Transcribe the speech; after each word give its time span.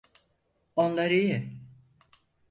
Onlar 0.75 1.11
iyi. 1.11 1.59